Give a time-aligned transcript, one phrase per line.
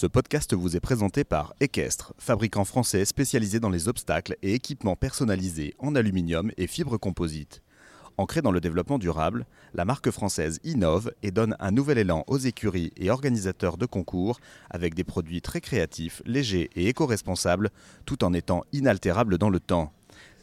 [0.00, 4.94] Ce podcast vous est présenté par Equestre, fabricant français spécialisé dans les obstacles et équipements
[4.94, 7.64] personnalisés en aluminium et fibres composites.
[8.16, 12.38] Ancrée dans le développement durable, la marque française innove et donne un nouvel élan aux
[12.38, 14.38] écuries et organisateurs de concours
[14.70, 17.70] avec des produits très créatifs, légers et éco-responsables,
[18.06, 19.92] tout en étant inaltérables dans le temps.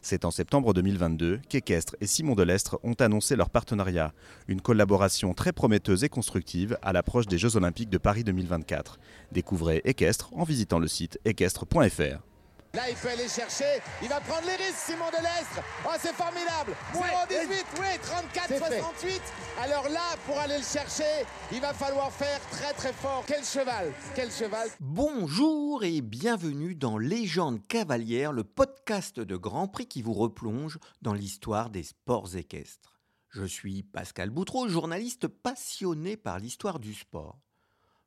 [0.08, 4.14] C'est en septembre 2022 qu'Equestre et Simon Delestre ont annoncé leur partenariat,
[4.48, 9.00] une collaboration très prometteuse et constructive à l'approche des Jeux Olympiques de Paris 2024.
[9.32, 12.34] Découvrez Equestre en visitant le site équestre.fr.
[12.75, 13.79] Là, il peut aller chercher.
[14.02, 15.63] Il va prendre les risques, Simon Delestre.
[15.85, 16.75] Oh, c'est formidable.
[16.93, 17.88] 0-18, oui,
[18.35, 19.21] 34-68.
[19.61, 23.23] Alors là, pour aller le chercher, il va falloir faire très très fort.
[23.25, 24.67] Quel cheval, quel cheval?
[24.81, 31.13] Bonjour et bienvenue dans Légende cavalière, le podcast de Grand Prix qui vous replonge dans
[31.13, 32.99] l'histoire des sports équestres.
[33.29, 37.39] Je suis Pascal Boutreau, journaliste passionné par l'histoire du sport.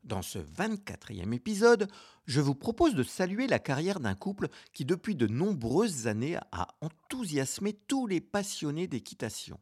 [0.08, 1.86] Dans ce 24e épisode,
[2.24, 6.68] je vous propose de saluer la carrière d'un couple qui depuis de nombreuses années a
[6.80, 9.60] enthousiasmé tous les passionnés d'équitation.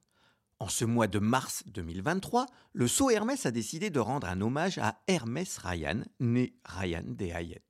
[0.61, 4.79] En ce mois de mars 2023, le Saut Hermès a décidé de rendre un hommage
[4.79, 7.65] à Hermès Ryan, né Ryan des Hayet.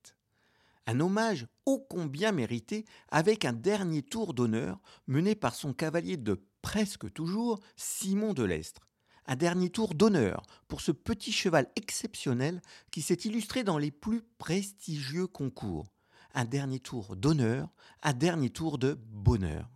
[0.87, 6.45] Un hommage ô combien mérité avec un dernier tour d'honneur mené par son cavalier de
[6.61, 8.87] presque toujours, Simon Delestre,
[9.27, 14.23] un dernier tour d'honneur pour ce petit cheval exceptionnel qui s'est illustré dans les plus
[14.39, 15.93] prestigieux concours.
[16.35, 17.69] Un dernier tour d'honneur,
[18.03, 19.71] un dernier tour de bonheur.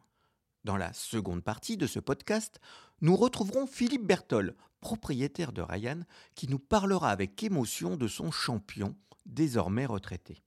[0.65, 2.61] Dans la seconde partie de ce podcast,
[3.01, 6.01] nous retrouverons Philippe Bertol, propriétaire de Ryan,
[6.35, 10.42] qui nous parlera avec émotion de son champion, désormais retraité.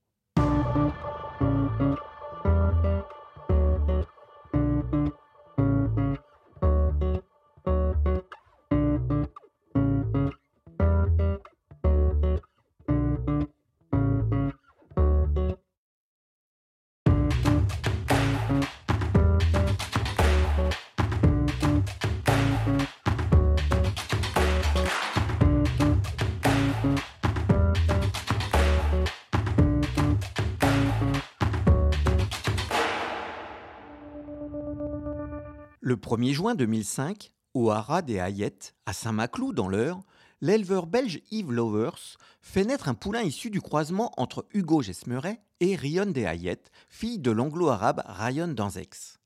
[35.93, 40.01] Le 1er juin 2005, au haras des Hayet, à Saint-Maclou dans l'Eure,
[40.41, 45.75] l'éleveur belge Yves Lovers fait naître un poulain issu du croisement entre Hugo Gesmeret et
[45.75, 49.19] Rion des Hayet, fille de l'anglo-arabe Ryan Danzex.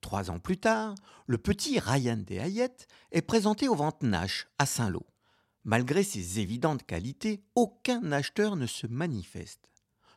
[0.00, 0.94] Trois ans plus tard,
[1.26, 2.76] le petit Ryan des Hayet
[3.10, 5.04] est présenté au ventes Nash à Saint-Lô.
[5.64, 9.68] Malgré ses évidentes qualités, aucun acheteur ne se manifeste.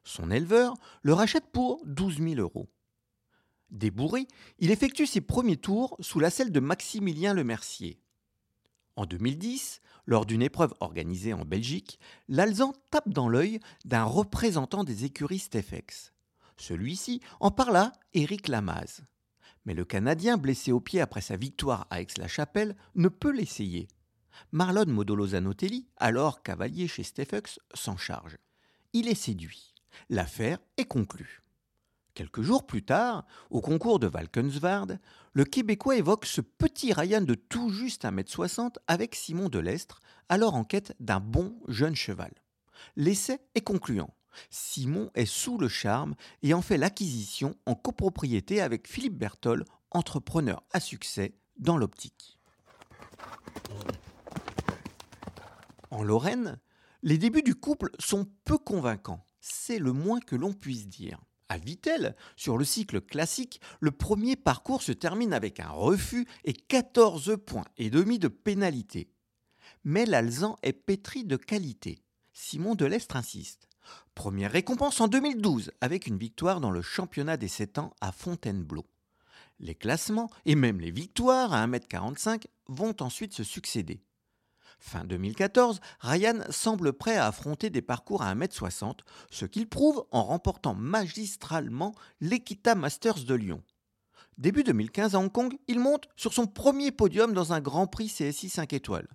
[0.04, 2.70] Son éleveur le rachète pour 12 000 euros.
[3.74, 4.28] Débourré,
[4.60, 8.00] il effectue ses premiers tours sous la selle de Maximilien Le Mercier.
[8.96, 15.06] En 2010, lors d'une épreuve organisée en Belgique, l'Alzan tape dans l'œil d'un représentant des
[15.06, 16.14] écuries Stefex.
[16.58, 19.02] Celui-ci en parla Éric Lamaze.
[19.66, 23.88] Mais le Canadien, blessé au pied après sa victoire à Aix-la-Chapelle, ne peut l'essayer.
[24.52, 28.38] Marlon Modolo-Zanotelli, alors cavalier chez Stefex, s'en charge.
[28.94, 29.74] Il est séduit.
[30.10, 31.43] L'affaire est conclue.
[32.14, 35.00] Quelques jours plus tard, au concours de Valkenswaard,
[35.34, 40.64] le Québécois évoque ce petit Ryan de tout juste 1m60 avec Simon Delestre, alors en
[40.64, 42.32] quête d'un bon jeune cheval.
[42.96, 44.14] L'essai est concluant.
[44.52, 46.14] Simon est sous le charme
[46.44, 52.38] et en fait l'acquisition en copropriété avec Philippe Bertol, entrepreneur à succès dans l'optique.
[55.90, 56.60] En Lorraine,
[57.02, 61.20] les débuts du couple sont peu convaincants, c'est le moins que l'on puisse dire.
[61.50, 66.54] À Vittel, sur le cycle classique, le premier parcours se termine avec un refus et
[66.54, 69.10] 14 points et demi de pénalité.
[69.84, 72.00] Mais l'Alzan est pétri de qualité.
[72.34, 73.68] Simon Delestre insiste.
[74.16, 78.86] Première récompense en 2012 avec une victoire dans le championnat des 7 ans à Fontainebleau.
[79.60, 84.02] Les classements et même les victoires à 1m45 vont ensuite se succéder.
[84.86, 89.00] Fin 2014, Ryan semble prêt à affronter des parcours à 1m60,
[89.32, 93.64] ce qu'il prouve en remportant magistralement l'Equita Masters de Lyon.
[94.38, 98.10] Début 2015 à Hong Kong, il monte sur son premier podium dans un Grand Prix
[98.10, 99.08] CSI 5 étoiles.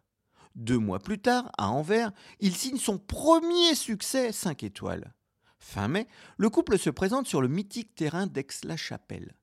[0.55, 5.13] Deux mois plus tard, à Anvers, il signe son premier succès 5 étoiles.
[5.59, 9.37] Fin mai, le couple se présente sur le mythique terrain d'Aix-la-Chapelle.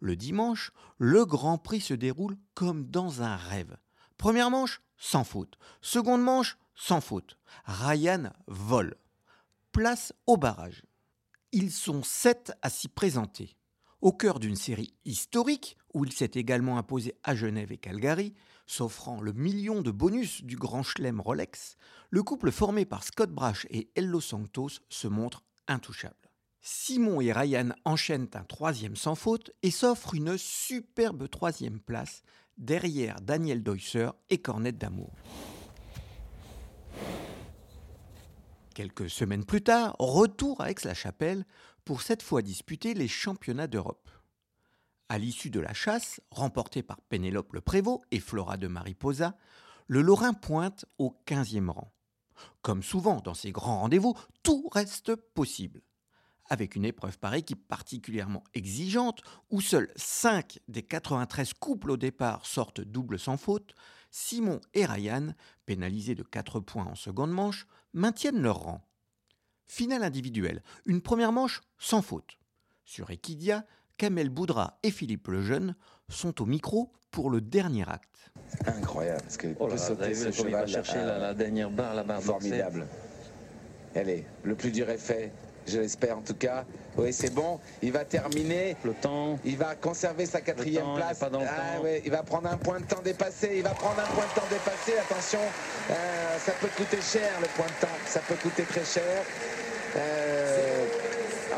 [0.00, 3.76] Le dimanche, le Grand Prix se déroule comme dans un rêve.
[4.18, 5.58] Première manche, sans faute.
[5.80, 7.36] Seconde manche, sans faute.
[7.64, 8.96] Ryan vole.
[9.72, 10.82] Place au barrage.
[11.52, 13.56] Ils sont sept à s'y présenter.
[14.00, 18.34] Au cœur d'une série historique où il s'est également imposé à Genève et Calgary,
[18.66, 21.76] s'offrant le million de bonus du grand chelem Rolex,
[22.10, 26.14] le couple formé par Scott Brash et Ello Santos se montre intouchable.
[26.60, 32.22] Simon et Ryan enchaînent un troisième sans faute et s'offrent une superbe troisième place
[32.56, 35.12] derrière Daniel Deusser et Cornette d'Amour.
[38.74, 41.46] Quelques semaines plus tard, retour à Aix-la-Chapelle
[41.84, 44.10] pour cette fois disputer les championnats d'Europe.
[45.08, 49.36] À l'issue de la chasse, remportée par Pénélope Le Prévost et Flora de Mariposa,
[49.86, 51.92] le Lorrain pointe au 15e rang.
[52.60, 55.80] Comme souvent dans ces grands rendez-vous, tout reste possible.
[56.48, 59.20] Avec une épreuve par équipe particulièrement exigeante,
[59.50, 63.74] où seuls 5 des 93 couples au départ sortent double sans faute,
[64.10, 65.34] Simon et Ryan,
[65.66, 68.86] pénalisés de 4 points en seconde manche, maintiennent leur rang.
[69.66, 72.38] Finale individuelle, une première manche sans faute.
[72.84, 73.64] Sur Equidia,
[73.96, 75.74] Kamel Boudra et Philippe Lejeune
[76.08, 78.30] sont au micro pour le dernier acte.
[78.66, 82.22] Incroyable, parce que oh là, sauter ce cheval, chercher la, la, dernière barre, la barre
[82.22, 82.86] formidable.
[83.94, 85.32] Elle est, le plus dur est fait,
[85.66, 86.64] je l'espère en tout cas.
[86.96, 87.60] Oui, c'est bon.
[87.82, 88.76] Il va terminer.
[88.84, 89.38] Le temps.
[89.44, 91.18] Il va conserver sa quatrième place.
[91.18, 91.80] Pas dans le ah.
[91.82, 93.54] Ouais, il va prendre un point de temps dépassé.
[93.56, 94.98] Il va prendre un point de temps dépassé.
[94.98, 95.40] Attention,
[95.90, 97.92] euh, ça peut coûter cher le point de temps.
[98.06, 99.24] Ça peut coûter très cher.
[99.96, 100.86] Euh,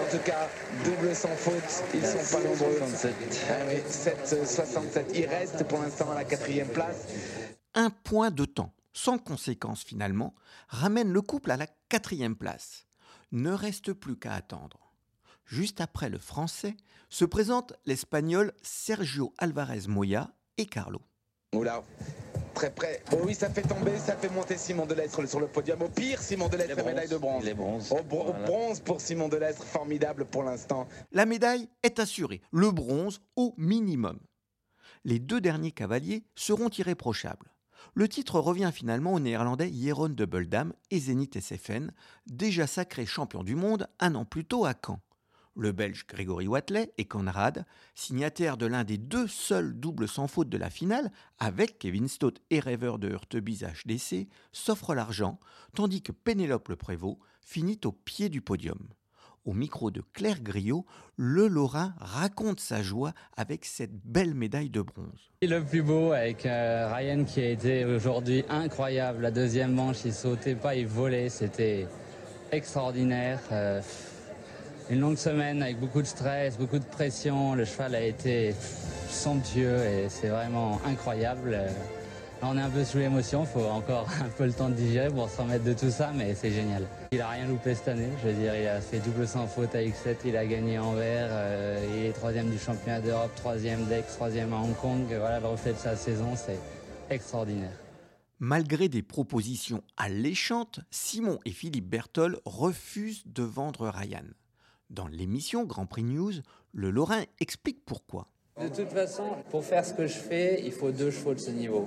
[0.01, 0.49] en tout cas,
[0.85, 1.55] double sans faute,
[1.95, 2.79] ils Ah, sont pas nombreux.
[2.79, 3.15] 67.
[3.51, 5.11] Ah oui, 7, 67.
[5.15, 7.07] Il reste pour l'instant à la quatrième place.
[7.75, 10.35] Un point de temps, sans conséquence finalement,
[10.69, 12.87] ramène le couple à la quatrième place.
[13.33, 14.93] Ne reste plus qu'à attendre.
[15.45, 16.77] Juste après le français,
[17.09, 21.01] se présentent l'Espagnol Sergio Alvarez Moya et Carlo.
[21.55, 21.83] Oula,
[22.55, 23.03] très près.
[23.13, 25.81] Oh oui, ça fait tomber, ça fait monter Simon Delestre sur le podium.
[25.83, 27.45] Au pire, Simon Delestre Les fait médaille de bronze.
[27.45, 27.91] Les bronzes.
[27.93, 28.47] Au, bro- au Voilà.
[28.47, 30.87] bronze pour Simon Delestre, formidable pour l'instant.
[31.13, 34.19] La médaille est assurée, le bronze au minimum.
[35.05, 37.51] Les deux derniers cavaliers seront irréprochables.
[37.95, 40.29] Le titre revient finalement au néerlandais Jeroen de
[40.91, 41.91] et Zenit SFN,
[42.27, 45.01] déjà sacré champion du monde un an plus tôt à Caen.
[45.57, 50.49] Le belge Grégory Watley et Conrad, signataires de l'un des deux seuls doubles sans faute
[50.49, 55.41] de la finale, avec Kevin Stott et rêveur de Hurtebise HDC, s'offrent l'argent,
[55.75, 58.89] tandis que Pénélope Le Prévost finit au pied du podium.
[59.45, 60.85] Au micro de Claire Griot,
[61.17, 65.31] le Lorrain raconte sa joie avec cette belle médaille de bronze.
[65.43, 69.23] Le plus beau avec euh, Ryan qui a été aujourd'hui incroyable.
[69.23, 71.29] La deuxième manche, il sautait pas, il volait.
[71.29, 71.87] C'était
[72.53, 73.41] extraordinaire.
[73.53, 73.81] Euh,
[74.91, 77.55] une longue semaine avec beaucoup de stress, beaucoup de pression.
[77.55, 78.55] Le cheval a été
[79.09, 81.59] somptueux et c'est vraiment incroyable.
[82.41, 85.11] On est un peu sous l'émotion, il faut encore un peu le temps de digérer
[85.11, 86.87] pour se remettre de tout ça, mais c'est génial.
[87.11, 89.75] Il a rien loupé cette année, je veux dire, il a fait double sans faute
[89.75, 93.85] à X7, il a gagné en vert, euh, il est troisième du championnat d'Europe, troisième
[93.87, 95.07] d'Aix, troisième à Hong Kong.
[95.09, 96.61] Voilà, le reflet de sa saison, c'est
[97.11, 97.77] extraordinaire.
[98.39, 104.25] Malgré des propositions alléchantes, Simon et Philippe Berthold refusent de vendre Ryan.
[104.91, 106.35] Dans l'émission Grand Prix News,
[106.73, 108.29] le Lorrain explique pourquoi.
[108.61, 111.51] De toute façon, pour faire ce que je fais, il faut deux chevaux de ce
[111.51, 111.87] niveau.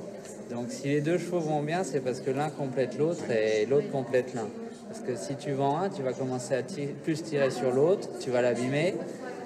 [0.49, 3.89] Donc si les deux chevaux vont bien, c'est parce que l'un complète l'autre et l'autre
[3.91, 4.47] complète l'un.
[4.87, 6.61] Parce que si tu vends un, tu vas commencer à
[7.03, 8.95] plus tirer sur l'autre, tu vas l'abîmer,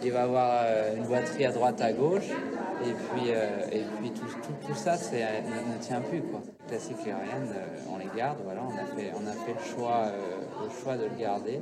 [0.03, 2.29] il va avoir euh, une boiterie à droite, à gauche,
[2.83, 6.21] et puis, euh, et puis tout, tout- tout ça euh, ne, tient plus.
[6.67, 7.15] Classique et euh,
[7.93, 10.11] on les garde, voilà, on a fait, on a fait le, choix,
[10.63, 11.59] le choix de le garder.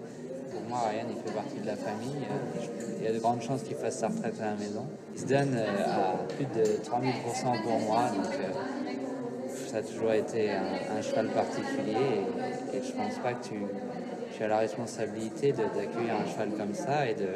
[0.52, 2.16] Pour moi, Ryan, il fait partie de la famille.
[2.30, 4.86] euh, Il y a de grandes chances qu'il fasse sa retraite à la maison.
[5.16, 8.10] Il se donne euh, à plus de 3000% pour moi.
[8.10, 12.24] Donc, euh, ça a toujours été un, un cheval particulier.
[12.74, 13.56] Et, et je pense pas que tu,
[14.36, 17.28] tu as la responsabilité d'accueillir un cheval comme ça et de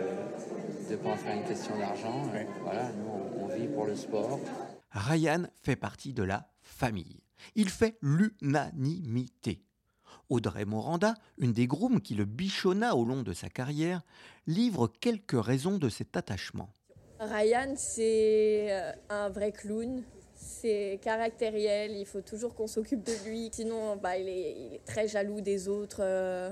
[0.91, 2.21] ne pas en faire une question d'argent.
[2.63, 3.11] Voilà, nous,
[3.41, 4.39] on, on vit pour le sport.
[4.91, 7.21] Ryan fait partie de la famille.
[7.55, 9.63] Il fait l'unanimité.
[10.29, 14.01] Audrey Moranda, une des grooms qui le bichonna au long de sa carrière,
[14.45, 16.69] livre quelques raisons de cet attachement.
[17.19, 20.03] Ryan, c'est euh, un vrai clown.
[20.35, 23.49] C'est caractériel, il faut toujours qu'on s'occupe de lui.
[23.51, 25.99] Sinon, bah, il, est, il est très jaloux des autres.
[26.01, 26.51] euh.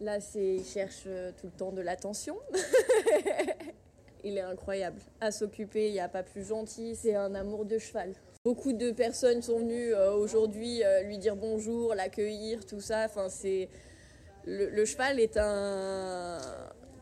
[0.00, 2.36] Là, il cherche euh, tout le temps de l'attention.
[4.24, 5.00] il est incroyable.
[5.20, 6.96] À s'occuper, il n'y a pas plus gentil.
[6.96, 8.14] C'est un amour de cheval.
[8.42, 13.06] Beaucoup de personnes sont venues euh, aujourd'hui euh, lui dire bonjour, l'accueillir, tout ça.
[14.46, 16.38] Le, cheval est un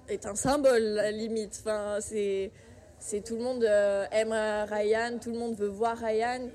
[0.08, 1.62] est un symbole la limite.
[2.00, 2.50] C'est
[3.24, 6.50] tout le monde euh, aime Ryan, tout le monde veut voir Ryan.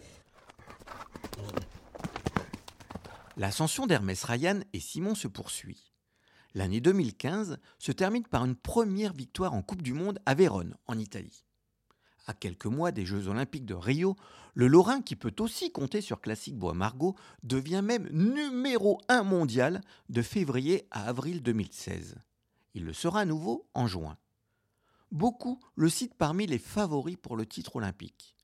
[3.38, 5.94] L'ascension d'Hermès Ryan et Simon se poursuit.
[6.56, 11.00] L'année 2015 se termine par une première victoire en Coupe du Monde à Vérone, en
[11.00, 11.46] Italie.
[12.26, 14.16] À quelques mois des Jeux Olympiques de Rio,
[14.54, 19.82] le Lorrain, qui peut aussi compter sur Classique Bois Margot, devient même numéro 1 mondial
[20.10, 22.16] de février à avril 2016.
[22.76, 24.18] Il le sera à nouveau en juin.
[25.12, 28.36] Beaucoup le citent parmi les favoris pour le titre olympique.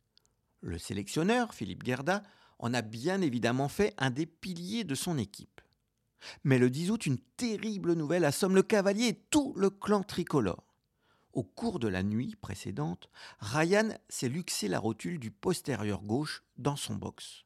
[0.61, 2.21] Le sélectionneur, Philippe Gerda,
[2.59, 5.61] en a bien évidemment fait un des piliers de son équipe.
[6.43, 10.68] Mais le 10 août, une terrible nouvelle assomme le cavalier et tout le clan tricolore.
[11.33, 13.09] Au cours de la nuit précédente,
[13.39, 17.45] Ryan s'est luxé la rotule du postérieur gauche dans son box.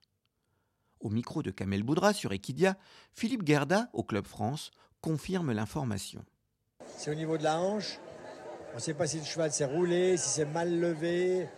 [1.02, 2.78] Au micro de Kamel Boudra sur Equidia,
[3.12, 4.72] Philippe Gerda, au Club France,
[5.02, 6.24] confirme l'information.
[6.98, 8.00] C'est au niveau de la hanche.
[8.72, 11.50] On ne sait pas si le cheval s'est roulé, si c'est mal levé.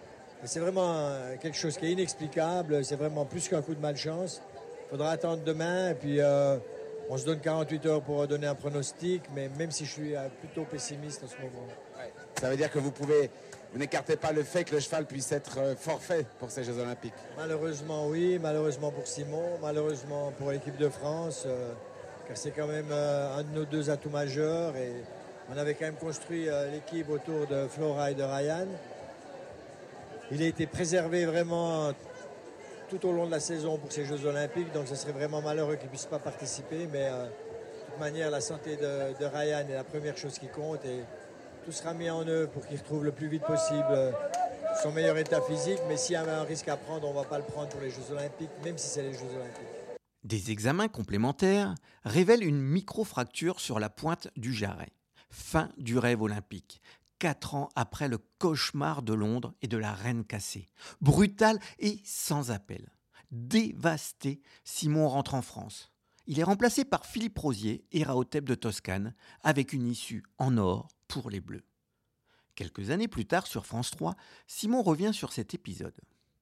[0.44, 2.84] C'est vraiment quelque chose qui est inexplicable.
[2.84, 4.41] C'est vraiment plus qu'un coup de malchance.
[4.88, 6.58] Il faudra attendre demain et puis euh,
[7.10, 9.22] on se donne 48 heures pour donner un pronostic.
[9.36, 11.67] Mais même si je suis euh, plutôt pessimiste en ce moment.
[12.39, 13.29] Ça veut dire que vous pouvez,
[13.75, 17.13] n'écartez pas le fait que le cheval puisse être euh, forfait pour ces Jeux Olympiques.
[17.38, 18.39] Malheureusement, oui.
[18.41, 19.57] Malheureusement pour Simon.
[19.62, 21.43] Malheureusement pour l'équipe de France.
[21.45, 21.71] Euh,
[22.27, 24.75] car c'est quand même euh, un de nos deux atouts majeurs.
[24.75, 24.91] Et
[25.53, 28.67] on avait quand même construit l'équipe autour de Flora et de Ryan.
[30.31, 31.91] Il a été préservé vraiment
[32.89, 34.74] tout au long de la saison pour ces Jeux Olympiques.
[34.74, 36.88] Donc ce serait vraiment malheureux qu'il ne puisse pas participer.
[36.91, 40.81] Mais de toute manière, la santé de, Ryan est la première chose qui compte.
[41.65, 44.12] Tout sera mis en œuvre pour qu'il retrouve le plus vite possible euh,
[44.84, 45.79] son meilleur état physique.
[45.88, 47.81] Mais s'il y a un risque à prendre, on ne va pas le prendre pour
[47.81, 49.98] les Jeux Olympiques, même si c'est les Jeux Olympiques.
[50.24, 54.91] Des examens complémentaires révèlent une microfracture sur la pointe du jarret.
[55.29, 56.81] Fin du rêve olympique.
[57.17, 60.69] Quatre ans après le cauchemar de Londres et de la reine cassée.
[61.01, 62.91] Brutal et sans appel.
[63.31, 65.94] Dévasté, Simon rentre en France.
[66.27, 69.13] Il est remplacé par Philippe Rosier et Raotep de Toscane,
[69.44, 71.65] avec une issue en or pour les Bleus.
[72.55, 74.15] Quelques années plus tard, sur France 3,
[74.48, 75.94] Simon revient sur cet épisode.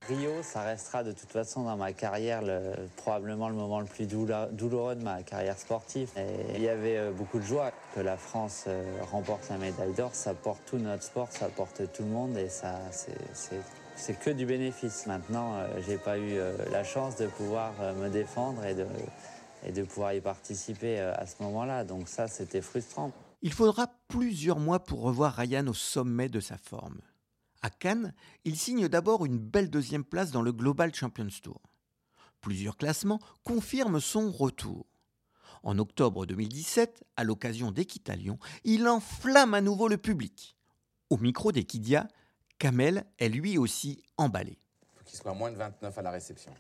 [0.08, 2.42] Rio, ça restera de toute façon dans ma carrière
[2.98, 6.10] probablement le moment le plus douloureux de ma carrière sportive.
[6.56, 10.14] il y avait euh, beaucoup de joie que la France euh, remporte la médaille d'or.
[10.14, 12.80] Ça porte tout notre sport, ça porte tout le monde et ça,
[13.96, 15.08] c'est que du bénéfice.
[15.08, 16.38] Maintenant, euh, j'ai pas eu
[16.72, 18.86] la chance de pouvoir me défendre et de,
[19.66, 21.84] et de pouvoir y participer à ce moment-là.
[21.84, 23.12] Donc ça, c'était frustrant.
[23.42, 27.02] Il faudra plusieurs mois pour revoir Ryan au sommet de sa forme.
[27.62, 31.62] À Cannes, il signe d'abord une belle deuxième place dans le Global Champions Tour.
[32.42, 34.86] Plusieurs classements confirment son retour.
[35.64, 40.58] En octobre 2017, à l'occasion d'Equitalion, il enflamme à nouveau le public.
[41.10, 42.10] Au micro d'Equidia,
[42.60, 44.60] Kamel est lui aussi emballé.
[44.82, 46.54] Il faut qu'il soit moins de 29 à la réception.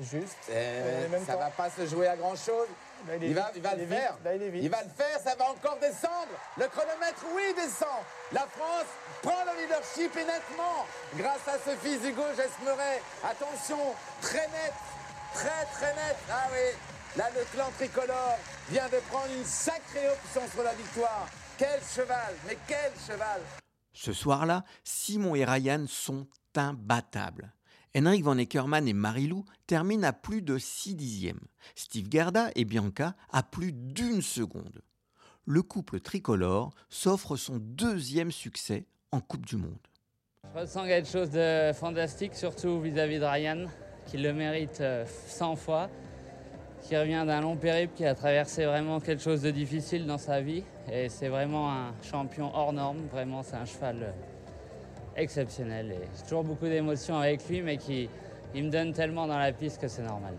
[0.00, 0.50] Juste.
[1.26, 2.68] ça va pas se jouer à grand chose.
[3.20, 4.16] il, va, il va le faire.
[4.54, 6.32] il, va le faire, ça va encore descendre.
[6.56, 7.88] Le chronomètre, oui, descend.
[8.32, 8.86] La France
[9.22, 13.02] prend le leadership et nettement grâce à ce fils Hugo Gesmeret.
[13.24, 14.74] Attention, très net,
[15.34, 16.16] très très net.
[16.30, 16.76] Ah oui,
[17.16, 18.38] là le clan tricolore
[18.70, 21.26] vient de prendre une sacrée option sur la victoire.
[21.58, 23.40] Quel cheval, mais quel cheval
[23.92, 27.52] Ce soir-là, Simon et Ryan sont imbattables.
[27.96, 31.40] Henrik van Eckermann et Marilou terminent à plus de 6 dixièmes.
[31.74, 34.82] Steve Garda et Bianca à plus d'une seconde.
[35.44, 39.78] Le couple tricolore s'offre son deuxième succès en Coupe du Monde.
[40.54, 43.66] Je ressens quelque chose de fantastique, surtout vis-à-vis de Ryan,
[44.06, 44.82] qui le mérite
[45.26, 45.90] 100 euh, fois,
[46.82, 50.40] qui revient d'un long périple, qui a traversé vraiment quelque chose de difficile dans sa
[50.40, 50.62] vie.
[50.92, 54.12] Et c'est vraiment un champion hors norme, vraiment c'est un cheval euh,
[55.20, 55.92] exceptionnel.
[55.92, 58.08] Et j'ai toujours beaucoup d'émotions avec lui, mais qui
[58.54, 60.34] il me donne tellement dans la piste que c'est normal.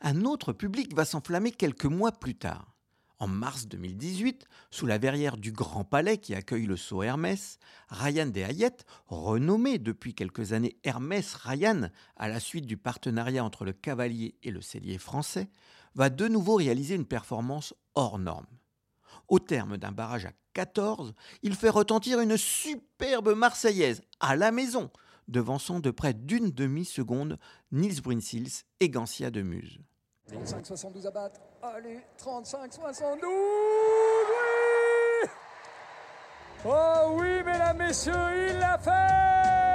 [0.00, 2.74] Un autre public va s'enflammer quelques mois plus tard.
[3.20, 8.26] En mars 2018, sous la verrière du Grand Palais qui accueille le saut Hermès, Ryan
[8.26, 8.76] Deshayet,
[9.06, 14.52] renommé depuis quelques années Hermès Ryan à la suite du partenariat entre le cavalier et
[14.52, 15.50] le cellier français,
[15.96, 18.46] va de nouveau réaliser une performance hors norme.
[19.28, 24.90] Au terme d'un barrage à 14, il fait retentir une superbe Marseillaise à la maison,
[25.28, 27.38] devançant de près d'une demi-seconde
[27.70, 29.78] Nils Brinsils et Gancia de Muse.
[30.32, 31.40] 35-72 à battre.
[31.62, 33.28] Allez, 35-72 Oui
[36.64, 38.12] Oh oui, mesdames, messieurs,
[38.50, 39.67] il l'a fait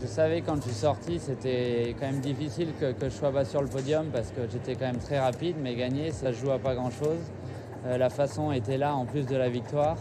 [0.00, 3.62] je savais quand je suis sorti, c'était quand même difficile que, je sois pas sur
[3.62, 6.74] le podium parce que j'étais quand même très rapide, mais gagner, ça joue à pas
[6.74, 7.18] grand-chose.
[7.86, 9.96] Euh, la façon était là en plus de la victoire.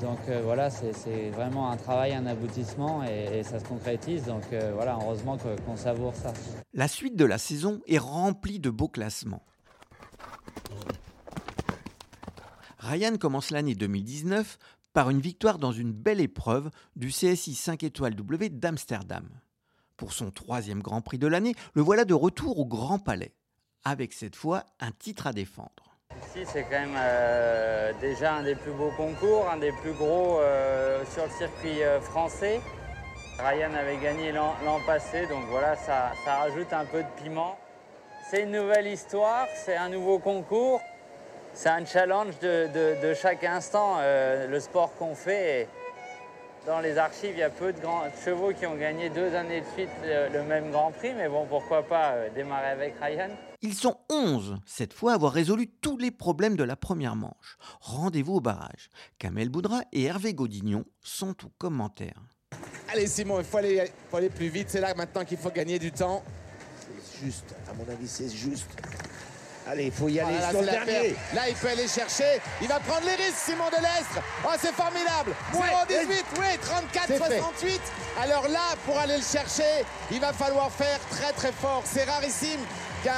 [0.00, 4.24] Donc euh, voilà, c'est vraiment un travail, un aboutissement et, ça se concrétise.
[4.24, 6.32] Donc euh, voilà, heureusement qu'on savoure ça.
[6.72, 9.44] La suite de la saison est remplie de beaux classements.
[12.78, 14.58] Ryan commence l'année 2019
[14.92, 19.28] par une victoire dans une belle épreuve du CSI 5 étoiles W d'Amsterdam.
[20.02, 23.36] Pour son troisième Grand Prix de l'année, le voilà de retour au Grand Palais,
[23.84, 25.96] avec cette fois un titre à défendre.
[26.26, 30.40] Ici, c'est quand même euh, déjà un des plus beaux concours, un des plus gros
[30.40, 32.60] euh, sur le circuit euh, français.
[33.38, 37.56] Ryan avait gagné l'an passé, donc voilà, ça, ça rajoute un peu de piment.
[38.28, 40.80] C'est une nouvelle histoire, c'est un nouveau concours,
[41.54, 43.98] c'est un challenge de, chaque instant.
[44.00, 45.68] le sport qu'on fait,
[46.66, 49.60] dans les archives, il y a peu de grands chevaux qui ont gagné deux années
[49.60, 53.30] de suite le, même Grand Prix, mais bon, pourquoi pas démarrer avec Ryan?
[53.62, 57.58] Ils sont 11 cette fois à avoir résolu tous les problèmes de la première manche.
[57.80, 58.90] Rendez-vous au barrage.
[59.18, 62.22] Kamel Boudra et Hervé Godignon sont aux commentaires.
[62.92, 64.68] Allez Simon, il faut aller, faut aller plus vite.
[64.68, 66.22] C'est là maintenant qu'il faut gagner du temps.
[66.80, 68.68] C'est juste, à mon avis, c'est juste.
[69.68, 71.16] Allez, il faut y aller sur le dernier.
[71.34, 72.40] Là, il peut aller chercher.
[72.60, 74.20] Il va prendre les risques, Simon Delestre.
[74.44, 75.32] Oh, c'est formidable.
[75.54, 76.46] 0-18, oui,
[77.64, 77.80] 34-68.
[78.22, 81.82] Alors là, pour aller le chercher, il va falloir faire très très fort.
[81.84, 82.60] C'est rarissime
[83.04, 83.12] qu'un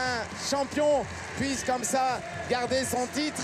[0.50, 1.04] champion
[1.38, 2.20] puisse comme ça
[2.50, 3.40] garder son titre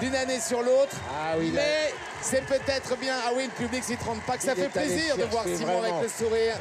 [0.00, 0.96] d'une année sur l'autre.
[1.10, 3.14] Ah oui, Mais c'est peut-être bien.
[3.26, 6.02] Ah oui, le public s'y trompe pas, que ça fait plaisir de voir Simon avec
[6.02, 6.56] le sourire.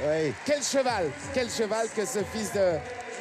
[0.46, 2.74] Quel cheval, quel cheval que ce fils de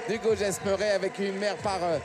[0.09, 1.99] d'Hugo Gesmeret avec une mère par euh,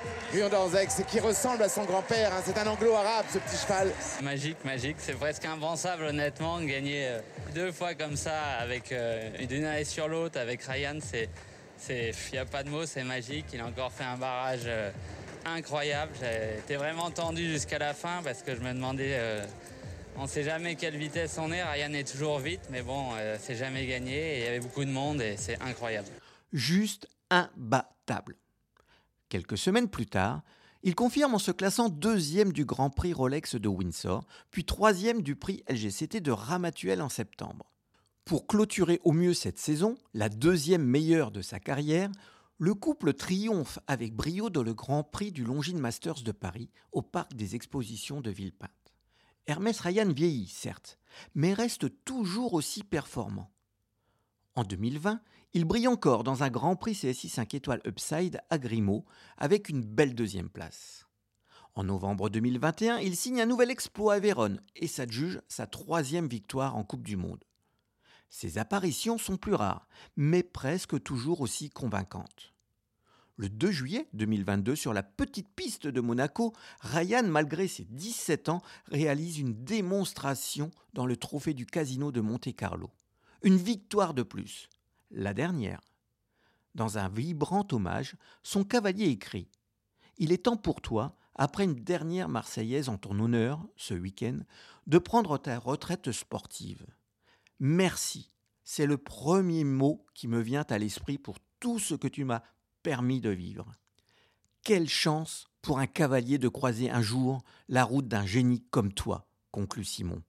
[0.89, 2.31] c'est qui ressemble à son grand-père.
[2.33, 2.41] Hein.
[2.45, 3.91] C'est un anglo-arabe, ce petit cheval.
[4.21, 4.97] Magique, magique.
[4.99, 7.19] C'est presque impensable, honnêtement, de gagner euh,
[7.53, 10.99] deux fois comme ça, avec euh, d'une année sur l'autre, avec Ryan.
[11.01, 11.29] C'est
[11.89, 13.45] il n'y a pas de mots, c'est magique.
[13.53, 14.91] Il a encore fait un barrage euh,
[15.45, 16.11] incroyable.
[16.21, 19.45] J'étais vraiment tendu jusqu'à la fin parce que je me demandais, euh,
[20.17, 21.63] on ne sait jamais quelle vitesse on est.
[21.63, 24.37] Ryan est toujours vite, mais bon, euh, c'est jamais gagné.
[24.37, 26.07] il y avait beaucoup de monde et c'est incroyable.
[26.53, 28.37] Juste imbattable.
[29.29, 30.43] Quelques semaines plus tard,
[30.83, 35.35] il confirme en se classant deuxième du Grand Prix Rolex de Windsor, puis troisième du
[35.35, 37.71] prix LGCT de Ramatuel en septembre.
[38.25, 42.11] Pour clôturer au mieux cette saison, la deuxième meilleure de sa carrière,
[42.57, 47.01] le couple triomphe avec brio dans le Grand Prix du Longines Masters de Paris au
[47.01, 48.69] Parc des Expositions de Villepinte.
[49.47, 50.99] Hermès Ryan vieillit, certes,
[51.33, 53.51] mais reste toujours aussi performant.
[54.55, 55.21] En 2020,
[55.53, 59.03] il brille encore dans un Grand Prix CSI 5 étoiles Upside à Grimaud
[59.37, 61.07] avec une belle deuxième place.
[61.75, 66.75] En novembre 2021, il signe un nouvel exploit à Vérone et s'adjuge sa troisième victoire
[66.77, 67.43] en Coupe du Monde.
[68.29, 72.53] Ces apparitions sont plus rares, mais presque toujours aussi convaincantes.
[73.35, 78.61] Le 2 juillet 2022, sur la petite piste de Monaco, Ryan, malgré ses 17 ans,
[78.87, 82.89] réalise une démonstration dans le trophée du Casino de Monte-Carlo.
[83.43, 84.69] Une victoire de plus,
[85.11, 85.81] la dernière.
[86.75, 89.49] Dans un vibrant hommage, son cavalier écrit
[90.17, 94.39] Il est temps pour toi, après une dernière Marseillaise en ton honneur, ce week-end,
[94.87, 96.85] de prendre ta retraite sportive.
[97.59, 98.29] Merci.
[98.63, 102.43] C'est le premier mot qui me vient à l'esprit pour tout ce que tu m'as
[102.83, 103.71] permis de vivre.
[104.63, 109.27] Quelle chance pour un cavalier de croiser un jour la route d'un génie comme toi,
[109.51, 110.23] conclut Simon.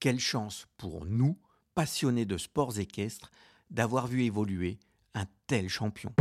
[0.00, 1.38] Quelle chance pour nous,
[1.74, 3.30] passionnés de sports équestres,
[3.72, 4.78] d'avoir vu évoluer
[5.14, 6.12] un tel champion.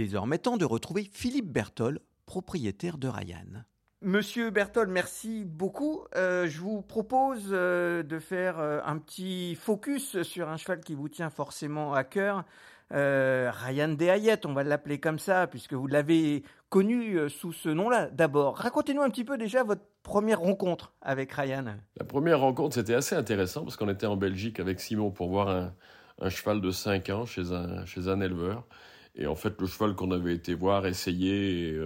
[0.00, 3.64] désormais temps de retrouver Philippe Bertol, propriétaire de Ryan.
[4.02, 6.04] Monsieur Bertol, merci beaucoup.
[6.16, 10.94] Euh, je vous propose euh, de faire euh, un petit focus sur un cheval qui
[10.94, 12.44] vous tient forcément à cœur.
[12.92, 18.08] Ryan Hayet, on va l'appeler comme ça, puisque vous l'avez connu sous ce nom-là.
[18.10, 21.76] D'abord, racontez-nous un petit peu déjà votre première rencontre avec Ryan.
[21.98, 25.72] La première rencontre, c'était assez intéressant, parce qu'on était en Belgique avec Simon pour voir
[26.20, 28.66] un, cheval de 5 ans chez un, éleveur.
[29.14, 31.78] Et en fait, le cheval qu'on avait été voir, essayer,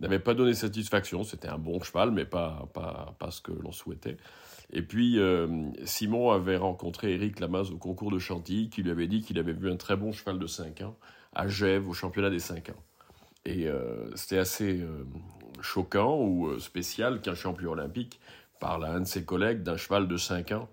[0.00, 1.24] n'avait pas donné satisfaction.
[1.24, 4.16] C'était un bon cheval, mais pas, pas, pas ce que l'on souhaitait.
[4.70, 9.06] Et puis, euh, Simon avait rencontré Eric Lamaze au concours de Chantilly, qui lui avait
[9.06, 10.96] dit qu'il avait vu un très bon cheval de 5 ans
[11.34, 12.82] à Gève, au championnat des 5 ans.
[13.44, 14.84] Et euh, c'était assez
[15.60, 18.20] choquant ou spécial qu'un champion olympique
[18.60, 20.68] parle à un de ses collègues d'un cheval de 5 ans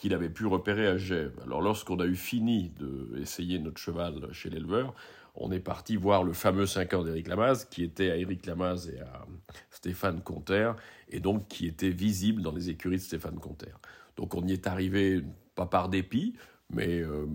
[0.00, 1.38] qu'il avait pu repérer à Gève.
[1.44, 2.72] Alors lorsqu'on a eu fini
[3.12, 4.94] d'essayer notre cheval chez l'éleveur,
[5.34, 8.90] on est parti voir le fameux 5 ans d'Éric Lamaze, qui était à Éric Lamaze
[8.90, 9.26] et à
[9.70, 10.72] Stéphane Conter,
[11.08, 13.72] et donc qui était visible dans les écuries de Stéphane Conter.
[14.16, 15.22] Donc on y est arrivé,
[15.54, 16.34] pas par dépit,
[16.70, 17.26] mais euh,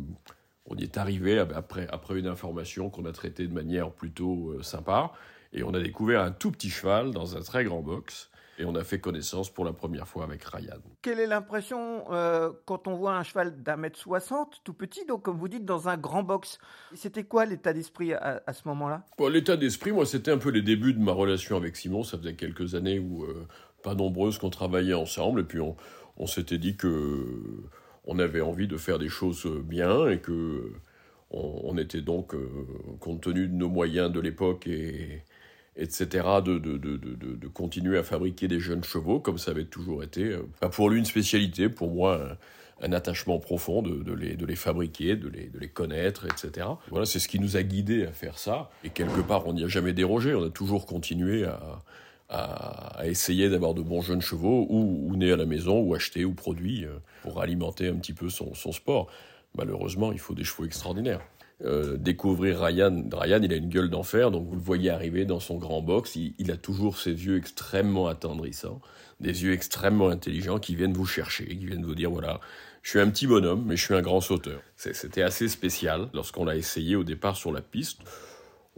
[0.67, 4.63] On y est arrivé après, après une information qu'on a traitée de manière plutôt euh,
[4.63, 5.11] sympa,
[5.53, 8.29] et on a découvert un tout petit cheval dans un très grand box.
[8.57, 10.79] Et on a fait connaissance pour la première fois avec Ryan.
[11.01, 15.23] Quelle est l'impression euh, quand on voit un cheval d'un mètre soixante, tout petit, donc
[15.23, 16.57] comme vous dites, dans un grand box?
[16.93, 19.03] C'était quoi l'état d'esprit à, ce moment-là?
[19.29, 22.03] L'état d'esprit, moi, c'était un peu les débuts de ma relation avec Simon.
[22.03, 23.45] Ça faisait quelques années où, euh,
[23.83, 25.41] pas nombreuses, qu'on travaillait ensemble.
[25.41, 25.75] Et puis on,
[26.17, 27.25] on s'était dit que
[28.05, 30.71] on avait envie de faire des choses bien et que
[31.31, 32.47] on, était donc, euh,
[32.99, 35.23] compte tenu de nos moyens de l'époque et
[35.77, 40.03] etc., de, de, de, de, continuer à fabriquer des jeunes chevaux, comme ça avait toujours
[40.03, 40.23] été.
[40.23, 42.37] Euh, pour lui, une spécialité, pour moi,
[42.81, 46.67] un, attachement profond de, les, de les fabriquer, de les, de les connaître, etc.
[46.89, 48.69] Voilà, c'est ce qui nous a guidés à faire ça.
[48.83, 50.33] Et quelque part, on n'y a jamais dérogé.
[50.33, 51.81] On a toujours continué à,
[52.29, 56.25] à, essayer d'avoir de bons jeunes chevaux, ou, ou nés à la maison, ou achetés,
[56.25, 59.09] ou produits, euh, pour alimenter un petit peu son, son sport
[59.57, 61.21] malheureusement, il faut des chevaux extraordinaires.
[61.63, 65.39] Euh, découvrir Ryan, Ryan, il a une gueule d'enfer, donc vous le voyez arriver dans
[65.39, 68.81] son grand box, il, a toujours ses yeux extrêmement attendrissants,
[69.21, 72.41] des yeux extrêmement intelligents qui viennent vous chercher, qui viennent vous dire voilà,
[72.81, 74.59] je suis un petit bonhomme, mais je suis un grand sauteur.
[74.75, 77.99] C'était assez spécial lorsqu'on l'a essayé au départ sur la piste.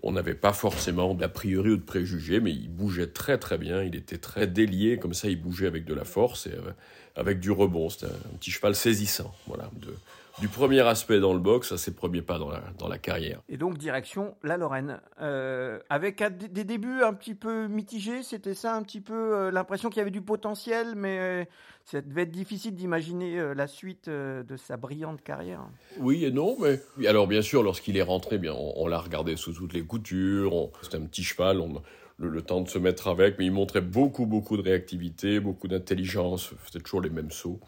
[0.04, 3.82] On n'avait pas forcément d'a priori ou de préjugés, mais il bougeait très très bien,
[3.82, 6.72] il était très délié, comme ça il bougeait avec de la force et euh,
[7.16, 7.90] avec du rebond.
[7.90, 9.96] C'était un petit cheval saisissant, voilà, de,
[10.40, 13.42] du premier aspect dans le box à ses premiers pas dans la, dans la carrière.
[13.50, 18.76] Et donc direction la Lorraine, euh, avec des débuts un petit peu mitigés, c'était ça
[18.76, 21.46] un petit peu euh, l'impression qu'il y avait du potentiel, mais euh,
[21.86, 25.62] ça devait être difficile d'imaginer la suite de sa brillante carrière.
[25.98, 29.54] Oui et non, mais alors bien sûr lorsqu'il est rentré, bien on, l'a regardé sous
[29.54, 31.82] toutes les coutures, c'était un petit cheval, on,
[32.18, 35.68] le, le, temps de se mettre avec, mais il montrait beaucoup beaucoup de réactivité, beaucoup
[35.68, 37.60] d'intelligence, c'était toujours les mêmes sauts.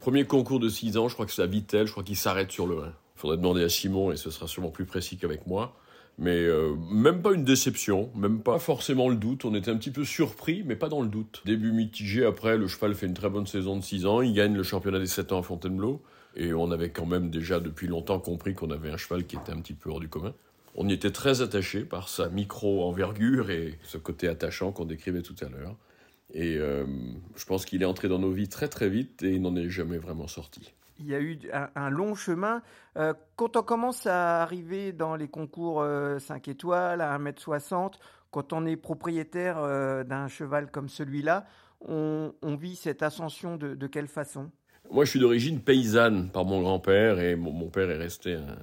[0.00, 2.52] Premier concours de 6 ans, je crois que c'est à Vitel, je crois qu'il s'arrête
[2.52, 2.86] sur le 1.
[2.86, 5.74] Il faudrait demander à Simon et ce sera sûrement plus précis qu'avec moi.
[6.18, 9.44] Mais euh, même pas une déception, même pas forcément le doute.
[9.44, 11.42] On était un petit peu surpris, mais pas dans le doute.
[11.44, 14.22] Début mitigé, après, le cheval fait une très bonne saison de 6 ans.
[14.22, 16.00] Il gagne le championnat des 7 ans à Fontainebleau.
[16.36, 19.52] Et on avait quand même déjà depuis longtemps compris qu'on avait un cheval qui était
[19.52, 20.34] un petit peu hors du commun.
[20.74, 25.36] On y était très attaché par sa micro-envergure et ce côté attachant qu'on décrivait tout
[25.40, 25.74] à l'heure.
[26.32, 26.84] Et euh,
[27.36, 29.68] je pense qu'il est entré dans nos vies très très vite et il n'en est
[29.68, 30.72] jamais vraiment sorti.
[30.98, 31.38] Il y a eu
[31.74, 32.62] un, long chemin.
[32.96, 35.84] Euh, quand on commence à arriver dans les concours
[36.18, 37.94] 5 euh, étoiles à 1m60,
[38.30, 39.56] quand on est propriétaire
[40.04, 41.46] d'un cheval comme celui-là,
[41.80, 44.50] on, vit cette ascension de, quelle façon?
[44.90, 48.56] Moi, je suis d'origine paysanne par mon grand-père et mon, père est resté un,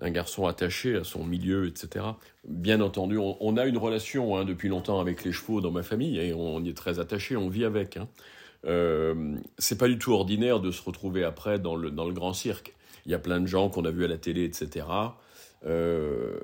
[0.00, 2.04] un garçon attaché à son milieu, etc.
[2.46, 6.18] Bien entendu, on, a une relation hein, depuis longtemps avec les chevaux dans ma famille
[6.18, 7.96] et on y est très attaché, on vit avec.
[7.96, 8.08] Hein.
[8.66, 12.32] Euh, c'est pas du tout ordinaire de se retrouver après dans le, dans le grand
[12.32, 12.74] cirque.
[13.06, 14.86] Il y a plein de gens qu'on a vus à la télé, etc.
[15.66, 16.38] Euh,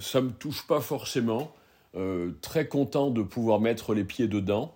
[0.00, 1.52] ça me touche pas forcément.
[1.94, 4.74] Euh, très content de pouvoir mettre les pieds dedans,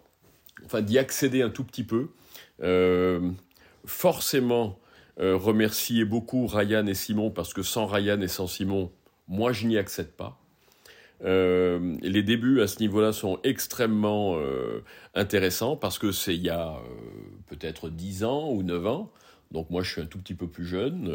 [0.67, 2.09] enfin d'y accéder un tout petit peu.
[2.63, 3.31] Euh,
[3.87, 4.79] forcément,
[5.19, 8.93] euh, remercier beaucoup Ryan et Simon parce que sans Ryan et sans Simon,
[9.29, 10.39] moi je n'y accède pas.
[11.25, 16.51] Euh, les débuts à ce niveau-là sont extrêmement euh, intéressants parce que c'est il y
[16.51, 16.79] a
[17.47, 19.11] peut-être 10 ans ou 9 ans,
[19.53, 21.11] donc moi je suis un tout petit peu plus jeune,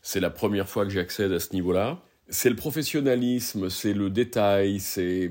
[0.00, 2.00] c'est la première fois que j'accède à ce niveau-là.
[2.28, 5.30] C'est le professionnalisme, c'est le détail, c'est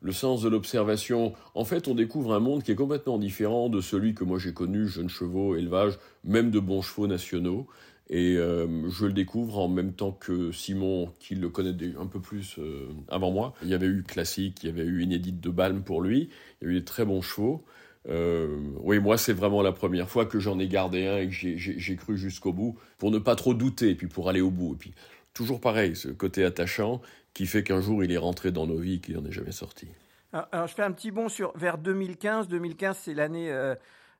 [0.00, 1.32] le sens de l'observation.
[1.54, 4.52] En fait, on découvre un monde qui est complètement différent de celui que moi j'ai
[4.52, 7.66] connu, jeunes chevaux, élevage, même de bons chevaux nationaux.
[8.10, 12.20] Et euh, je le découvre en même temps que Simon, qui le connaît un peu
[12.20, 13.54] plus euh, avant moi.
[13.62, 16.30] Il y avait eu classique, il y avait eu inédite de Balme pour lui.
[16.60, 17.64] Il y a eu des très bons chevaux.
[18.08, 21.32] Euh, oui, moi, c'est vraiment la première fois que j'en ai gardé un et que
[21.32, 24.74] j'ai cru jusqu'au bout, pour ne pas trop douter, et puis pour aller au bout.
[24.74, 24.94] Et puis,
[25.34, 27.02] toujours pareil, ce côté attachant
[27.34, 29.52] qui fait qu'un jour il est rentré dans nos vies et qu'il n'en est jamais
[29.52, 29.88] sorti.
[30.32, 32.48] Alors, je fais un petit bond sur vers 2015.
[32.48, 33.74] 2015, c'est l'année euh,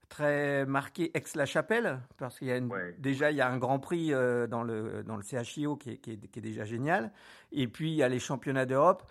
[0.09, 2.61] très marquée Aix-la-Chapelle, parce qu'il y a
[2.99, 5.97] déjà il y a un Grand Prix euh, dans le dans le CHIO qui est,
[5.99, 7.13] qui, est, déjà génial,
[7.53, 9.03] et puis il y a les championnats d'Europe.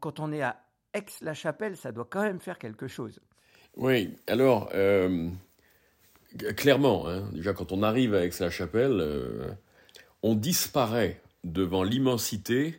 [0.00, 0.56] quand on est à
[0.94, 3.20] Aix-la-Chapelle, ça doit quand même faire quelque chose.
[3.76, 5.28] Oui, alors euh,
[6.56, 9.56] clairement, hein, déjà quand on arrive à Aix-la-Chapelle,
[10.24, 12.78] on disparaît devant l'immensité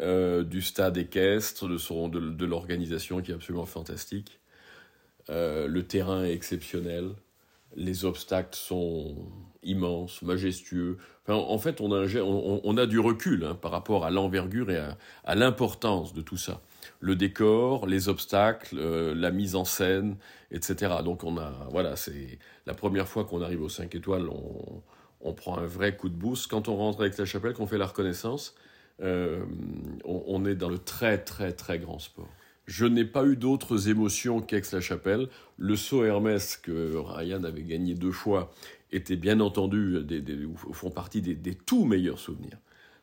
[0.00, 4.38] euh, du stade équestre, de, de, l'organisation qui est absolument fantastique.
[5.30, 7.10] Euh, le terrain est exceptionnel,
[7.74, 9.16] les obstacles sont
[9.62, 10.98] immenses, majestueux.
[11.26, 14.80] en fait, on a, on, a du recul hein, par rapport à l'envergure et
[15.24, 16.62] à, l'importance de tout ça.
[17.00, 20.16] Le décor, les obstacles, euh, la mise en scène,
[20.52, 20.94] etc.
[21.04, 24.82] Donc on a, voilà, c'est la première fois qu'on arrive aux 5 étoiles, on,
[25.20, 26.48] on prend un vrai coup de boost.
[26.48, 28.54] Quand on rentre avec la chapelle, qu'on fait la reconnaissance,
[29.00, 29.44] euh,
[30.04, 32.28] on, est dans le très très très grand sport.
[32.66, 35.28] Je n'ai pas eu d'autres émotions qu'Aix-la-Chapelle.
[35.56, 38.52] Le saut Hermès que Ryan avait gagné deux fois
[38.92, 40.22] était bien entendu, des,
[40.72, 42.58] font partie des, tout meilleurs souvenirs.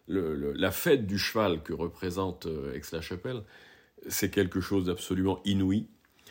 [0.08, 3.42] la fête du cheval que représente euh, Aix-la-Chapelle,
[4.08, 5.88] c'est quelque chose d'absolument inouï.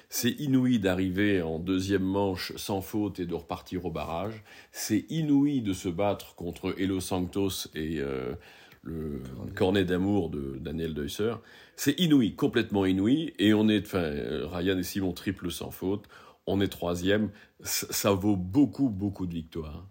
[0.08, 4.44] C'est inouï d'arriver en deuxième manche sans faute et de repartir au barrage.
[4.70, 8.34] C'est inouï de se battre contre Elo Santos et euh,
[8.84, 9.22] le
[9.54, 11.34] cornet d'amour de Daniel Deusser.
[11.76, 13.34] C'est inouï, complètement inouï.
[13.38, 14.10] Et on est, enfin,
[14.52, 16.04] Ryan et Simon triple sans faute.
[16.46, 17.30] On est troisième.
[17.62, 19.86] Ça, vaut beaucoup, beaucoup de victoires.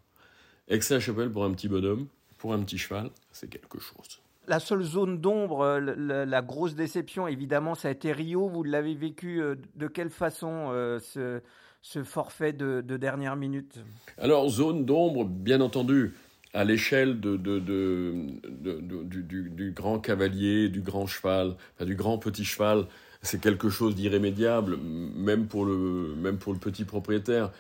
[0.68, 4.22] Aix-la-Chapelle pour un petit bonhomme, pour un petit cheval, c'est quelque chose.
[4.48, 8.50] La seule zone d'ombre, euh, la, grosse déception, évidemment, ça a été Rio.
[8.50, 11.00] Vous l'avez vécu euh, de quelle façon euh,
[11.82, 13.80] ce, forfait de, dernière minute?
[14.18, 16.14] Alors, zone d'ombre, bien entendu,
[16.54, 17.38] à l'échelle du,
[19.76, 22.86] grand cavalier, du grand cheval, du grand petit cheval,
[23.22, 26.16] c'est quelque chose d'irrémédiable, même pour le,
[26.62, 27.52] petit propriétaire.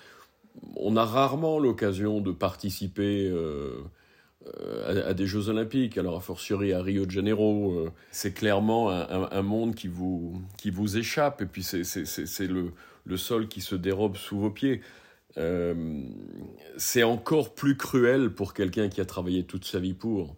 [0.75, 3.27] On a rarement l'occasion de participer.
[3.29, 8.89] Euh, à, des Jeux Olympiques, alors a fortiori à Rio de Janeiro, euh, c'est clairement
[8.89, 14.49] un, monde qui vous, échappe, et puis c'est le, sol qui se dérobe sous vos
[14.49, 14.82] pieds.
[15.38, 16.04] Euh,
[16.78, 20.36] c'est encore plus cruel pour quelqu'un qui a travaillé toute sa vie pour.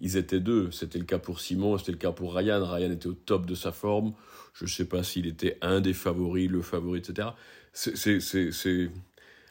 [0.00, 2.64] Ils étaient deux, c'était le cas pour Simon, c'était le cas pour Ryan.
[2.64, 4.12] Ryan était au top de sa forme.
[4.52, 7.28] Je ne sais pas s'il était un des favoris, le favori, etc.
[7.72, 8.90] C'est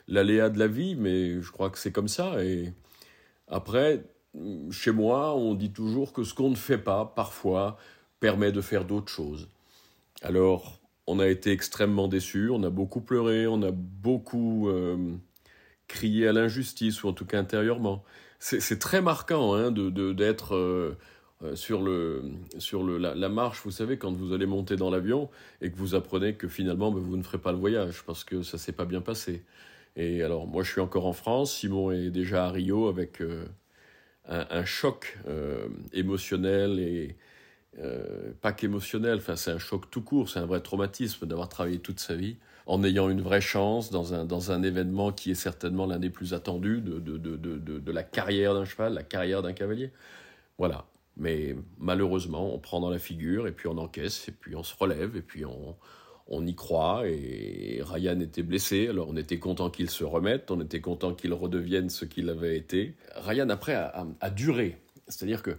[0.08, 2.44] l'aléa de la vie, mais je crois que c'est comme ça.
[2.44, 2.74] Et
[3.48, 4.04] après,
[4.72, 7.78] chez moi, on dit toujours que ce qu'on ne fait pas, parfois,
[8.20, 9.50] permet de faire d'autres choses.
[10.22, 15.16] Alors, on a été extrêmement déçus, on a beaucoup pleuré, on a beaucoup euh,
[15.88, 18.04] crié à l'injustice, ou en tout cas intérieurement.
[18.40, 20.98] C'est très marquant hein, d'être euh,
[21.44, 22.24] euh, sur, le,
[22.58, 25.30] sur le, la, marche, vous savez, quand vous allez monter dans l'avion
[25.62, 28.42] et que vous apprenez que finalement, ben, vous ne ferez pas le voyage parce que
[28.42, 29.44] ça s'est pas bien passé.
[29.96, 31.56] Et alors, moi, je suis encore en France.
[31.56, 33.46] Simon est déjà à Rio avec euh,
[34.28, 35.18] un, choc
[35.94, 37.16] émotionnel et
[37.80, 39.18] euh, pas qu'émotionnel.
[39.18, 40.30] Enfin, c'est un choc tout court.
[40.30, 44.14] C'est un vrai traumatisme d'avoir travaillé toute sa vie en ayant une vraie chance dans
[44.14, 47.92] un, dans un événement qui est certainement l'un des plus attendus de, de, de, de
[47.92, 49.92] la carrière d'un cheval, la carrière d'un cavalier.
[50.58, 50.86] Voilà.
[51.18, 54.74] Mais malheureusement, on prend dans la figure et puis on encaisse et puis on se
[54.76, 55.76] relève et puis on,
[56.28, 60.62] on y croit et Ryan était blessé, alors on était content qu'il se remette, on
[60.62, 62.96] était content qu'il redevienne ce qu'il avait été.
[63.16, 65.58] Ryan après a, duré, c'est-à-dire que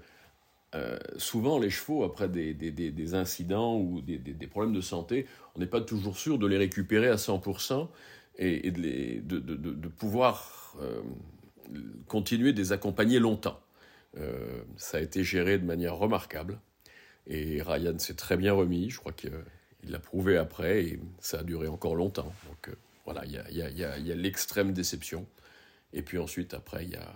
[0.75, 5.81] euh, souvent les chevaux après des, incidents ou des, problèmes de santé, on n'est pas
[5.81, 7.89] toujours sûr de les récupérer à 100%
[8.39, 11.01] et, de, pouvoir euh,
[12.09, 13.61] continuer de les accompagner longtemps.
[14.17, 16.59] Euh, ça a été géré de manière remarquable
[17.27, 19.29] et Ryan s'est très bien remis, je crois que
[19.85, 22.33] il l'a prouvé après et ça a duré encore longtemps.
[22.49, 25.27] Donc voilà, il y a, l'extrême déception.
[25.93, 27.13] Et puis ensuite, après, il y a,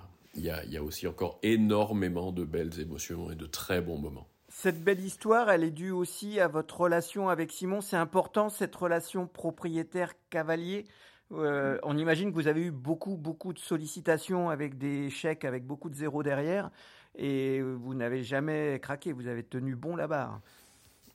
[0.81, 4.29] aussi encore énormément de belles émotions et de très bons moments.
[4.49, 7.81] Cette belle histoire, elle est due aussi à votre relation avec Simon.
[7.81, 10.85] C'est important, cette relation propriétaire-cavalier.
[11.33, 15.67] Euh, on imagine que vous avez eu beaucoup, beaucoup de sollicitations avec des chèques, avec
[15.67, 16.71] beaucoup de zéros derrière,
[17.17, 20.41] et vous n'avez jamais craqué, vous avez tenu bon là-bas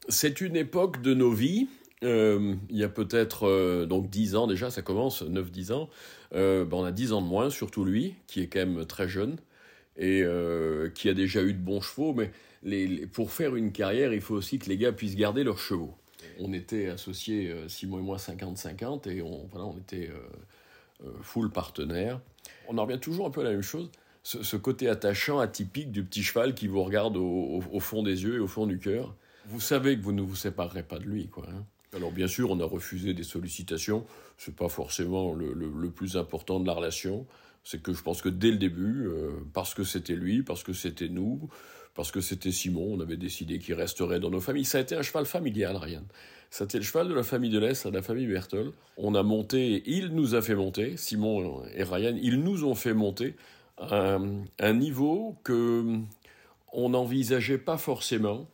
[0.10, 1.68] c'est une époque de nos vies.
[2.04, 5.90] Euh, il y a peut-être euh, donc 10 ans déjà, ça commence, 9-10 ans.
[6.34, 9.08] Euh, ben, on a 10 ans de moins, surtout lui, qui est quand même très
[9.08, 9.38] jeune
[9.96, 10.24] et
[10.96, 12.16] qui a déjà eu de bons chevaux.
[12.64, 15.94] Mais pour faire une carrière, il faut aussi que les gars puissent garder leurs chevaux.
[16.40, 20.10] On était associés, Simon et moi, 50-50 et on, voilà, on était
[21.22, 22.20] full partenaire.
[22.68, 23.92] On en revient toujours un peu à la même chose.
[24.24, 28.40] Ce, côté attachant, atypique du petit cheval qui vous regarde au, fond des yeux et
[28.40, 31.46] au fond du cœur vous savez que vous ne vous séparerez pas de lui, quoi.
[31.50, 31.66] Hein.
[31.96, 34.06] Alors bien sûr, on a refusé des sollicitations.
[34.38, 37.26] C'est pas forcément le, plus important de la relation.
[37.64, 40.74] C'est que je pense que dès le début, euh, parce que c'était lui, parce que
[40.74, 41.50] c'était nous,
[41.94, 44.66] parce que c'était Simon, on avait décidé qu'il resterait dans nos familles.
[44.66, 46.04] Ça a été un cheval familial, Ryan.
[46.50, 48.74] C'était le cheval de la famille de l'Est, de la famille Bertol.
[48.98, 52.94] On a monté, il nous a fait monter, Simon et Ryan, ils nous ont fait
[52.94, 53.36] monter
[53.78, 54.20] à
[54.60, 56.00] un niveau que
[56.74, 58.48] on n'envisageait pas forcément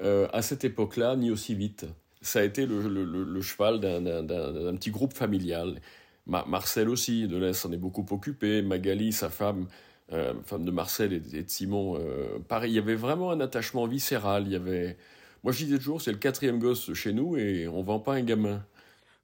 [0.00, 1.86] euh, à cette époque-là, ni aussi vite.
[2.22, 5.80] Ça a été le, cheval d'un petit groupe familial.
[6.26, 8.62] Marcel aussi, de s'en est beaucoup occupé.
[8.62, 9.66] Magali, sa femme,
[10.12, 13.86] euh, femme de Marcel et, de Simon, euh, pareil, il y avait vraiment un attachement
[13.86, 14.44] viscéral.
[14.46, 14.96] Il y avait...
[15.42, 18.22] Moi, je disais toujours, c'est le quatrième gosse chez nous et on vend pas un
[18.22, 18.64] gamin.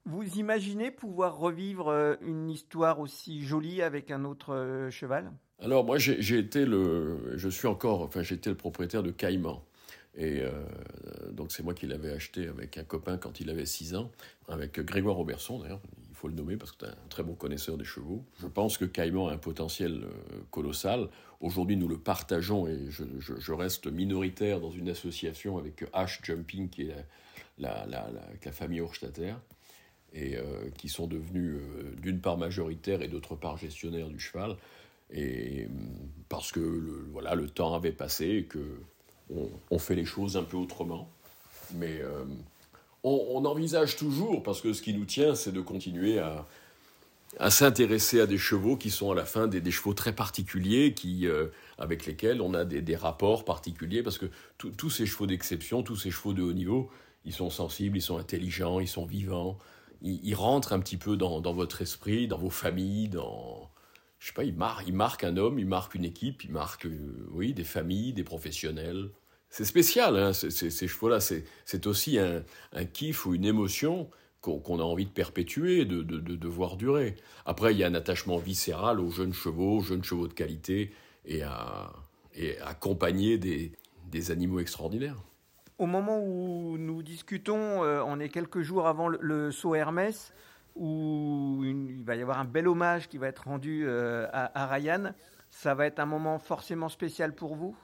[0.05, 5.31] Vous imaginez pouvoir revivre euh, une histoire aussi jolie avec un autre cheval?
[5.61, 9.61] Alors moi j'ai été le, je suis encore, enfin j'étais le propriétaire de Caïman.
[10.15, 10.51] Et euh,
[11.31, 14.11] donc c'est moi qui l'avais acheté avec un copain quand il avait 6 ans,
[14.47, 17.77] avec Grégoire Robertson d'ailleurs, il faut le nommer parce que es un très bon connaisseur
[17.77, 18.25] des chevaux.
[18.41, 20.05] Je pense que Caïman a un potentiel
[20.51, 21.07] colossal.
[21.39, 26.83] Aujourd'hui nous le partageons et je, reste minoritaire dans une association avec H Jumping qui
[26.83, 26.95] est
[27.57, 28.09] la, la,
[28.43, 29.33] la famille Hochstatter
[30.13, 34.55] et euh, qui sont devenus euh, d'une part majoritaires et d'autre part gestionnaires du cheval.
[35.11, 35.67] Et
[36.29, 38.59] parce que le, voilà, le temps avait passé et que
[39.71, 41.09] on, fait les choses un peu autrement.
[41.75, 42.23] Mais euh,
[43.03, 46.45] on, envisage toujours, parce que ce qui nous tient, c'est de continuer à,
[47.37, 51.27] à s'intéresser à des chevaux qui sont à la fin des, chevaux très particuliers, qui,
[51.77, 54.25] avec lesquels on a des, rapports particuliers, parce que
[54.57, 56.89] tous ces chevaux d'exception, tous ces chevaux de haut niveau,
[57.25, 59.57] ils sont sensibles, ils sont intelligents, ils sont vivants,
[60.01, 63.69] il, rentre un petit peu dans, votre esprit, dans vos familles, dans
[64.19, 66.85] je sais pas, il marque, il marque un homme, il marque une équipe, il marque
[66.85, 69.09] euh, oui des familles, des professionnels.
[69.49, 71.19] C'est spécial, hein, ces, chevaux-là.
[71.19, 72.43] C'est aussi un,
[72.85, 74.09] kiff ou une émotion
[74.41, 77.15] qu'on a envie de perpétuer, de, voir durer.
[77.45, 80.91] Après, il y a un attachement viscéral aux jeunes chevaux, aux jeunes chevaux de qualité,
[81.25, 81.91] et à,
[82.63, 85.17] accompagner des, animaux extraordinaires.
[85.79, 90.33] Au moment où nous discutons, euh, on est quelques jours avant le, saut Hermès,
[90.79, 95.13] où il va y avoir un bel hommage qui va être rendu euh, à, Ryan.
[95.49, 97.75] Ça va être un moment forcément spécial pour vous?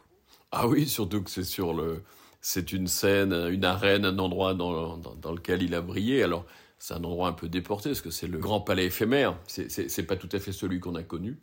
[0.51, 2.03] Ah oui, surtout que c'est sur le,
[2.39, 6.23] c'est une scène, une arène, un endroit dans, dans, lequel il a brillé.
[6.23, 6.45] Alors
[6.79, 9.37] c'est un endroit un peu déporté parce que c'est le grand palais éphémère.
[9.47, 11.37] C'est, pas tout à fait celui qu'on a connu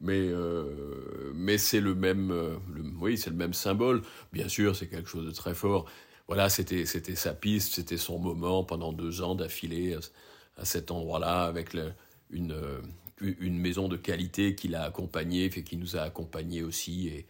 [0.00, 2.54] mais euh, mais c'est le même euh,
[3.00, 5.86] oui c'est le même symbole bien sûr c'est quelque chose de très fort
[6.28, 9.96] voilà c'était sa piste c'était son moment pendant deux ans d'affilée
[10.58, 11.74] à, cet endroit-là avec
[12.30, 12.80] une euh,
[13.20, 17.26] une maison de qualité qui l'a accompagné et qui nous a accompagnés aussi et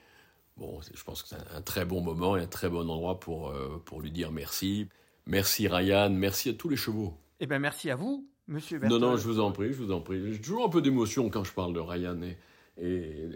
[0.58, 3.54] bon je pense que c'est un très bon moment et un très bon endroit pour
[3.86, 4.86] pour lui dire merci
[5.24, 9.16] merci Ryan merci à tous les chevaux eh ben merci à vous Monsieur Non, non,
[9.18, 10.32] je vous en prie, je vous en prie.
[10.32, 12.38] J'ai toujours un peu d'émotion quand je parle de Ryan et,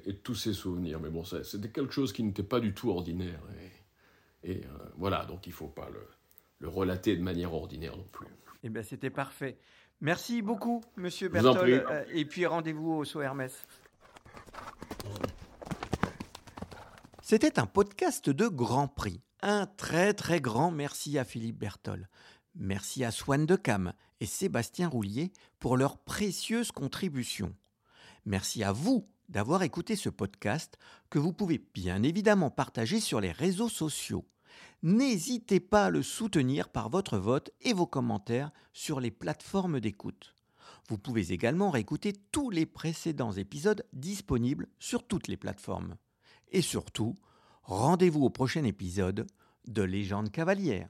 [0.06, 1.00] et, tous ces souvenirs.
[1.00, 3.40] Mais bon, c'était quelque chose qui n'était pas du tout ordinaire.
[4.42, 4.60] Et, euh,
[4.96, 5.88] voilà, donc il ne faut pas
[6.60, 8.26] le, relater de manière ordinaire non plus.
[8.64, 9.58] Eh bien, c'était parfait.
[10.02, 11.86] Merci beaucoup, Monsieur Bertol.
[11.88, 13.54] Euh, et puis rendez-vous au Saut Hermès.
[17.22, 19.20] C'était un podcast de Grand Prix.
[19.42, 22.08] Un très très grand merci à Philippe Bertol.
[22.56, 27.54] Merci à Swan Decam et Sébastien Roulier pour leurs précieuses contributions.
[28.26, 30.78] Merci à vous d'avoir écouté ce podcast
[31.10, 34.26] que vous pouvez bien évidemment partager sur les réseaux sociaux.
[34.82, 40.34] N'hésitez pas à le soutenir par votre vote et vos commentaires sur les plateformes d'écoute.
[40.88, 45.96] Vous pouvez également réécouter tous les précédents épisodes disponibles sur toutes les plateformes.
[46.50, 47.14] Et surtout,
[47.62, 49.26] rendez-vous au prochain épisode
[49.68, 50.88] de Légende cavalière.